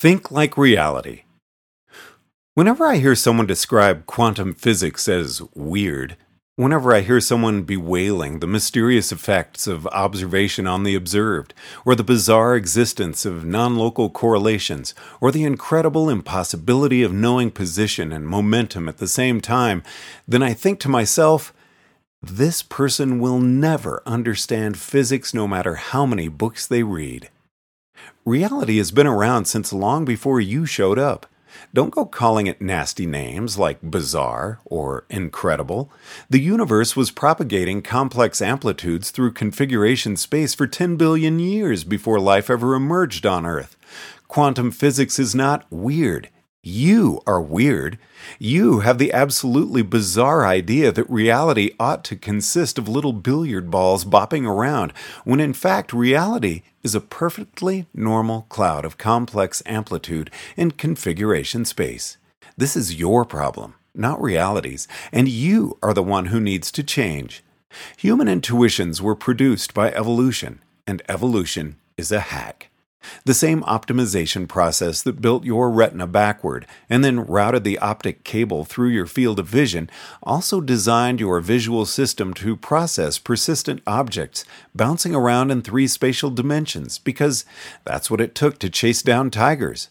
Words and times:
Think 0.00 0.30
like 0.30 0.56
reality. 0.56 1.22
Whenever 2.54 2.86
I 2.86 2.98
hear 2.98 3.16
someone 3.16 3.48
describe 3.48 4.06
quantum 4.06 4.54
physics 4.54 5.08
as 5.08 5.42
weird, 5.56 6.16
whenever 6.54 6.94
I 6.94 7.00
hear 7.00 7.20
someone 7.20 7.64
bewailing 7.64 8.38
the 8.38 8.46
mysterious 8.46 9.10
effects 9.10 9.66
of 9.66 9.88
observation 9.88 10.68
on 10.68 10.84
the 10.84 10.94
observed, 10.94 11.52
or 11.84 11.96
the 11.96 12.04
bizarre 12.04 12.54
existence 12.54 13.26
of 13.26 13.44
non 13.44 13.76
local 13.76 14.08
correlations, 14.08 14.94
or 15.20 15.32
the 15.32 15.42
incredible 15.42 16.08
impossibility 16.08 17.02
of 17.02 17.12
knowing 17.12 17.50
position 17.50 18.12
and 18.12 18.28
momentum 18.28 18.88
at 18.88 18.98
the 18.98 19.08
same 19.08 19.40
time, 19.40 19.82
then 20.28 20.44
I 20.44 20.52
think 20.52 20.78
to 20.78 20.88
myself, 20.88 21.52
this 22.22 22.62
person 22.62 23.18
will 23.18 23.40
never 23.40 24.00
understand 24.06 24.78
physics 24.78 25.34
no 25.34 25.48
matter 25.48 25.74
how 25.74 26.06
many 26.06 26.28
books 26.28 26.68
they 26.68 26.84
read. 26.84 27.30
Reality 28.24 28.78
has 28.78 28.90
been 28.90 29.06
around 29.06 29.46
since 29.46 29.72
long 29.72 30.04
before 30.04 30.40
you 30.40 30.66
showed 30.66 30.98
up. 30.98 31.26
Don't 31.74 31.90
go 31.90 32.04
calling 32.04 32.46
it 32.46 32.60
nasty 32.60 33.06
names 33.06 33.58
like 33.58 33.78
bizarre 33.82 34.60
or 34.64 35.04
incredible. 35.10 35.90
The 36.30 36.40
universe 36.40 36.96
was 36.96 37.10
propagating 37.10 37.82
complex 37.82 38.40
amplitudes 38.40 39.10
through 39.10 39.32
configuration 39.32 40.16
space 40.16 40.54
for 40.54 40.66
10 40.66 40.96
billion 40.96 41.38
years 41.38 41.84
before 41.84 42.20
life 42.20 42.50
ever 42.50 42.74
emerged 42.74 43.26
on 43.26 43.46
Earth. 43.46 43.76
Quantum 44.28 44.70
physics 44.70 45.18
is 45.18 45.34
not 45.34 45.66
weird, 45.70 46.28
you 46.62 47.20
are 47.26 47.40
weird. 47.40 47.98
You 48.38 48.80
have 48.80 48.98
the 48.98 49.12
absolutely 49.12 49.82
bizarre 49.82 50.44
idea 50.44 50.92
that 50.92 51.08
reality 51.08 51.70
ought 51.80 52.04
to 52.04 52.16
consist 52.16 52.78
of 52.78 52.88
little 52.88 53.12
billiard 53.12 53.70
balls 53.70 54.04
bopping 54.04 54.46
around, 54.46 54.92
when 55.24 55.40
in 55.40 55.54
fact 55.54 55.92
reality 55.92 56.62
is 56.82 56.94
a 56.94 57.00
perfectly 57.00 57.86
normal 57.94 58.42
cloud 58.48 58.84
of 58.84 58.98
complex 58.98 59.62
amplitude 59.66 60.30
in 60.56 60.72
configuration 60.72 61.64
space. 61.64 62.18
This 62.56 62.76
is 62.76 62.98
your 63.00 63.24
problem, 63.24 63.74
not 63.94 64.20
reality's, 64.20 64.86
and 65.12 65.28
you 65.28 65.78
are 65.82 65.94
the 65.94 66.02
one 66.02 66.26
who 66.26 66.40
needs 66.40 66.70
to 66.72 66.82
change. 66.82 67.42
Human 67.96 68.28
intuitions 68.28 69.00
were 69.00 69.14
produced 69.14 69.74
by 69.74 69.92
evolution, 69.92 70.60
and 70.86 71.02
evolution 71.08 71.76
is 71.96 72.12
a 72.12 72.20
hack. 72.20 72.70
The 73.28 73.34
same 73.34 73.62
optimization 73.64 74.48
process 74.48 75.02
that 75.02 75.20
built 75.20 75.44
your 75.44 75.70
retina 75.70 76.06
backward 76.06 76.66
and 76.88 77.04
then 77.04 77.26
routed 77.26 77.62
the 77.62 77.78
optic 77.78 78.24
cable 78.24 78.64
through 78.64 78.88
your 78.88 79.04
field 79.04 79.38
of 79.38 79.46
vision 79.46 79.90
also 80.22 80.62
designed 80.62 81.20
your 81.20 81.40
visual 81.40 81.84
system 81.84 82.32
to 82.32 82.56
process 82.56 83.18
persistent 83.18 83.82
objects 83.86 84.46
bouncing 84.74 85.14
around 85.14 85.50
in 85.50 85.60
three 85.60 85.86
spatial 85.86 86.30
dimensions 86.30 86.96
because 86.96 87.44
that's 87.84 88.10
what 88.10 88.22
it 88.22 88.34
took 88.34 88.58
to 88.60 88.70
chase 88.70 89.02
down 89.02 89.28
tigers. 89.28 89.90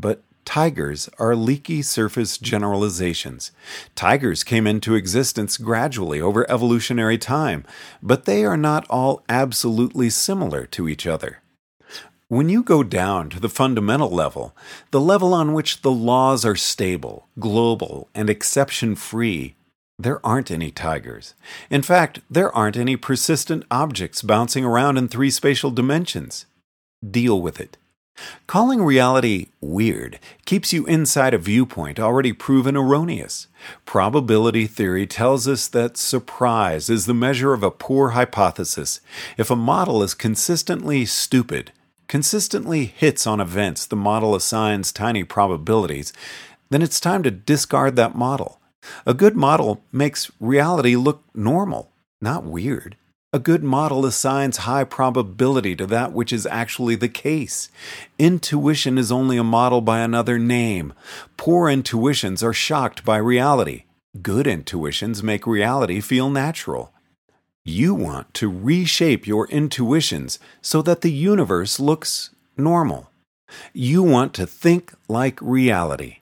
But 0.00 0.24
tigers 0.44 1.08
are 1.16 1.36
leaky 1.36 1.80
surface 1.80 2.38
generalizations. 2.38 3.52
Tigers 3.94 4.42
came 4.42 4.66
into 4.66 4.96
existence 4.96 5.58
gradually 5.58 6.20
over 6.20 6.44
evolutionary 6.50 7.18
time, 7.18 7.64
but 8.02 8.24
they 8.24 8.44
are 8.44 8.56
not 8.56 8.84
all 8.90 9.22
absolutely 9.28 10.10
similar 10.10 10.66
to 10.66 10.88
each 10.88 11.06
other. 11.06 11.38
When 12.28 12.48
you 12.48 12.62
go 12.62 12.82
down 12.82 13.28
to 13.30 13.40
the 13.40 13.50
fundamental 13.50 14.08
level, 14.08 14.56
the 14.92 15.00
level 15.00 15.34
on 15.34 15.52
which 15.52 15.82
the 15.82 15.90
laws 15.90 16.46
are 16.46 16.56
stable, 16.56 17.28
global, 17.38 18.08
and 18.14 18.30
exception 18.30 18.94
free, 18.94 19.56
there 19.98 20.24
aren't 20.24 20.50
any 20.50 20.70
tigers. 20.70 21.34
In 21.68 21.82
fact, 21.82 22.20
there 22.30 22.50
aren't 22.56 22.78
any 22.78 22.96
persistent 22.96 23.64
objects 23.70 24.22
bouncing 24.22 24.64
around 24.64 24.96
in 24.96 25.06
three 25.06 25.28
spatial 25.28 25.70
dimensions. 25.70 26.46
Deal 27.08 27.38
with 27.42 27.60
it. 27.60 27.76
Calling 28.46 28.82
reality 28.82 29.48
weird 29.60 30.18
keeps 30.46 30.72
you 30.72 30.86
inside 30.86 31.34
a 31.34 31.38
viewpoint 31.38 32.00
already 32.00 32.32
proven 32.32 32.74
erroneous. 32.74 33.48
Probability 33.84 34.66
theory 34.66 35.06
tells 35.06 35.46
us 35.46 35.68
that 35.68 35.98
surprise 35.98 36.88
is 36.88 37.04
the 37.04 37.12
measure 37.12 37.52
of 37.52 37.62
a 37.62 37.70
poor 37.70 38.10
hypothesis. 38.10 39.00
If 39.36 39.50
a 39.50 39.56
model 39.56 40.02
is 40.02 40.14
consistently 40.14 41.04
stupid, 41.04 41.72
consistently 42.08 42.84
hits 42.86 43.26
on 43.26 43.40
events 43.40 43.86
the 43.86 43.96
model 43.96 44.34
assigns 44.34 44.92
tiny 44.92 45.24
probabilities, 45.24 46.12
then 46.70 46.82
it's 46.82 47.00
time 47.00 47.22
to 47.22 47.30
discard 47.30 47.96
that 47.96 48.14
model. 48.14 48.60
A 49.06 49.14
good 49.14 49.36
model 49.36 49.82
makes 49.92 50.30
reality 50.40 50.96
look 50.96 51.22
normal, 51.34 51.90
not 52.20 52.44
weird. 52.44 52.96
A 53.32 53.40
good 53.40 53.64
model 53.64 54.06
assigns 54.06 54.58
high 54.58 54.84
probability 54.84 55.74
to 55.74 55.86
that 55.86 56.12
which 56.12 56.32
is 56.32 56.46
actually 56.46 56.94
the 56.94 57.08
case. 57.08 57.68
Intuition 58.16 58.96
is 58.96 59.10
only 59.10 59.36
a 59.36 59.42
model 59.42 59.80
by 59.80 60.00
another 60.00 60.38
name. 60.38 60.92
Poor 61.36 61.68
intuitions 61.68 62.44
are 62.44 62.52
shocked 62.52 63.04
by 63.04 63.16
reality. 63.16 63.84
Good 64.22 64.46
intuitions 64.46 65.20
make 65.24 65.48
reality 65.48 66.00
feel 66.00 66.30
natural. 66.30 66.92
You 67.66 67.94
want 67.94 68.34
to 68.34 68.50
reshape 68.50 69.26
your 69.26 69.48
intuitions 69.48 70.38
so 70.60 70.82
that 70.82 71.00
the 71.00 71.10
universe 71.10 71.80
looks 71.80 72.28
normal. 72.58 73.10
You 73.72 74.02
want 74.02 74.34
to 74.34 74.46
think 74.46 74.92
like 75.08 75.40
reality. 75.40 76.18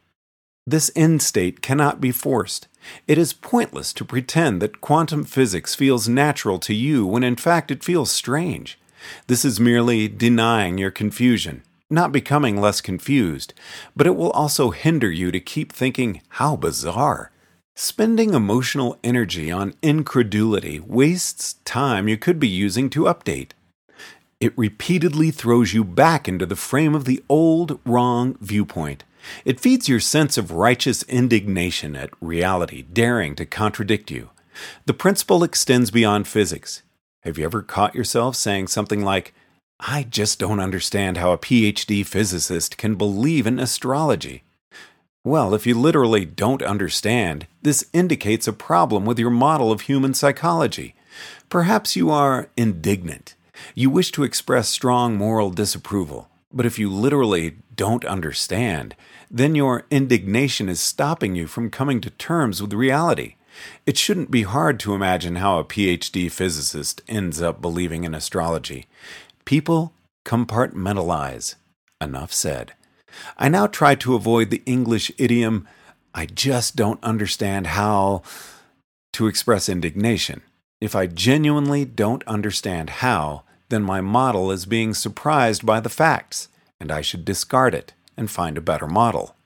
This 0.65 0.93
end 0.95 1.21
state 1.21 1.61
cannot 1.61 2.01
be 2.01 2.13
forced. 2.13 2.69
It 3.09 3.19
is 3.19 3.33
pointless 3.33 3.93
to 3.95 4.05
pretend 4.05 4.63
that 4.63 4.81
quantum 4.81 5.25
physics 5.25 5.75
feels 5.75 6.09
natural 6.09 6.61
to 6.61 6.75
you 6.75 7.05
when 7.05 7.25
in 7.25 7.35
fact 7.35 7.73
it 7.73 7.83
feels 7.83 8.13
strange. 8.13 8.79
This 9.27 9.45
is 9.45 9.59
merely 9.59 10.07
denying 10.07 10.79
your 10.79 10.93
confusion, 10.93 11.65
not 11.91 12.13
becoming 12.13 12.61
less 12.61 12.81
confused, 12.81 13.53
but 13.97 14.07
it 14.07 14.15
will 14.15 14.31
also 14.31 14.71
hinder 14.71 15.11
you 15.11 15.33
to 15.33 15.41
keep 15.41 15.73
thinking, 15.73 16.23
how 16.29 16.55
bizarre. 16.55 17.33
Spending 17.75 18.35
emotional 18.35 18.99
energy 19.03 19.51
on 19.51 19.73
incredulity 19.81 20.79
wastes 20.79 21.55
time 21.65 22.07
you 22.07 22.19
could 22.19 22.39
be 22.39 22.49
using 22.49 22.91
to 22.91 23.05
update. 23.05 23.53
It 24.41 24.53
repeatedly 24.59 25.31
throws 25.31 25.73
you 25.73 25.83
back 25.83 26.29
into 26.29 26.45
the 26.45 26.55
frame 26.55 26.95
of 26.95 27.07
the 27.07 27.23
old, 27.31 27.81
wrong 27.87 28.37
viewpoint. 28.41 29.05
It 29.47 29.59
feeds 29.59 29.89
your 29.89 30.01
sense 30.01 30.37
of 30.37 30.51
righteous 30.51 31.03
indignation 31.05 31.97
at 31.97 32.11
reality 32.21 32.83
daring 32.83 33.35
to 33.37 33.47
contradict 33.47 34.11
you. 34.11 34.29
The 34.85 34.95
principle 34.95 35.43
extends 35.43 35.91
beyond 35.91 36.29
physics. 36.29 36.83
Have 37.23 37.39
you 37.39 37.45
ever 37.47 37.63
caught 37.63 37.95
yourself 37.95 38.37
saying 38.37 38.69
something 38.69 39.03
like, 39.03 39.33
I 39.81 40.03
just 40.03 40.39
don't 40.39 40.61
understand 40.61 41.17
how 41.17 41.33
a 41.33 41.39
PhD 41.39 42.05
physicist 42.05 42.77
can 42.77 42.97
believe 42.97 43.47
in 43.47 43.59
astrology? 43.59 44.43
Well, 45.25 45.55
if 45.55 45.69
you 45.69 45.79
literally 45.79 46.25
don't 46.25 46.63
understand, 46.63 47.47
this 47.63 47.87
indicates 47.93 48.49
a 48.49 48.53
problem 48.53 49.05
with 49.05 49.21
your 49.21 49.31
model 49.31 49.71
of 49.71 49.83
human 49.83 50.15
psychology. 50.15 50.97
Perhaps 51.49 51.95
you 51.95 52.11
are 52.11 52.49
indignant. 52.57 53.37
You 53.77 53.89
wish 53.89 54.11
to 54.13 54.25
express 54.25 54.69
strong 54.69 55.17
moral 55.17 55.51
disapproval. 55.51 56.29
But 56.53 56.67
if 56.67 56.77
you 56.77 56.91
literally 56.91 57.59
don't 57.77 58.05
understand, 58.05 58.97
then 59.31 59.55
your 59.55 59.87
indignation 59.93 60.69
is 60.69 60.81
stopping 60.81 61.37
you 61.37 61.47
from 61.47 61.71
coming 61.71 62.01
to 62.01 62.11
terms 62.11 62.61
with 62.61 62.73
reality. 62.73 63.37
It 63.87 63.97
shouldn't 63.97 64.31
be 64.31 64.43
hard 64.43 64.81
to 64.81 64.95
imagine 64.95 65.37
how 65.37 65.59
a 65.59 65.65
PhD 65.65 66.31
physicist 66.33 67.01
ends 67.07 67.41
up 67.41 67.63
believing 67.63 68.03
in 68.03 68.15
astrology. 68.15 68.87
People 69.45 69.93
compartmentalize. 70.25 71.55
Enough 72.01 72.33
said. 72.33 72.73
I 73.39 73.49
now 73.49 73.67
try 73.67 73.95
to 73.97 74.15
avoid 74.15 74.51
the 74.51 74.63
English 74.67 75.11
idiom, 75.19 75.67
I 76.15 76.27
just 76.27 76.77
don't 76.77 77.03
understand 77.03 77.69
how, 77.69 78.23
to 79.15 79.27
express 79.27 79.69
indignation. 79.69 80.43
If 80.81 80.95
I 80.95 81.07
genuinely 81.07 81.85
don't 81.85 82.25
understand 82.27 82.91
how, 82.91 83.45
then 83.69 83.83
my 83.83 84.01
model 84.01 84.51
is 84.51 84.67
being 84.67 84.95
surprised 84.95 85.65
by 85.65 85.81
the 85.81 85.89
facts, 85.89 86.49
and 86.81 86.91
I 86.91 87.01
should 87.01 87.25
discard 87.25 87.75
it 87.75 87.95
and 88.17 88.31
find 88.31 88.59
a 88.59 88.63
better 88.63 88.87
model. 88.87 89.37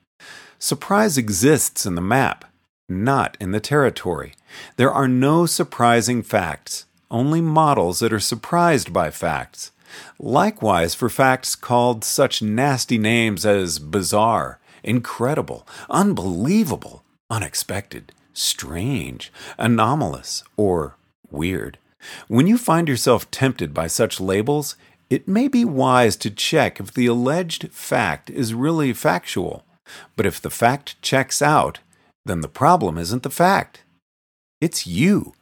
Surprise 0.59 1.17
exists 1.17 1.85
in 1.85 1.95
the 1.95 2.01
map, 2.01 2.45
not 2.89 3.37
in 3.39 3.51
the 3.51 3.59
territory. 3.59 4.33
There 4.75 4.91
are 4.91 5.07
no 5.07 5.45
surprising 5.45 6.23
facts, 6.23 6.85
only 7.11 7.41
models 7.41 7.99
that 7.99 8.11
are 8.11 8.19
surprised 8.19 8.91
by 8.91 9.11
facts. 9.11 9.71
Likewise, 10.19 10.95
for 10.95 11.09
facts 11.09 11.55
called 11.55 12.03
such 12.03 12.41
nasty 12.41 12.97
names 12.97 13.45
as 13.45 13.79
bizarre, 13.79 14.59
incredible, 14.83 15.67
unbelievable, 15.89 17.03
unexpected, 17.29 18.13
strange, 18.33 19.31
anomalous, 19.57 20.43
or 20.55 20.95
weird. 21.29 21.77
When 22.27 22.47
you 22.47 22.57
find 22.57 22.87
yourself 22.87 23.29
tempted 23.31 23.73
by 23.73 23.87
such 23.87 24.19
labels, 24.19 24.75
it 25.09 25.27
may 25.27 25.47
be 25.47 25.65
wise 25.65 26.15
to 26.17 26.29
check 26.29 26.79
if 26.79 26.93
the 26.93 27.05
alleged 27.05 27.71
fact 27.71 28.29
is 28.29 28.53
really 28.53 28.93
factual. 28.93 29.65
But 30.15 30.25
if 30.25 30.41
the 30.41 30.49
fact 30.49 31.01
checks 31.01 31.41
out, 31.41 31.79
then 32.25 32.41
the 32.41 32.49
problem 32.49 32.97
isn't 32.97 33.23
the 33.23 33.29
fact. 33.29 33.83
It's 34.59 34.85
you. 34.85 35.33